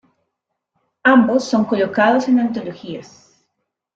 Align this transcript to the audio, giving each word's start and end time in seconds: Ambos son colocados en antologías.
Ambos 1.03 1.43
son 1.43 1.63
colocados 1.65 2.27
en 2.27 2.39
antologías. 2.39 3.45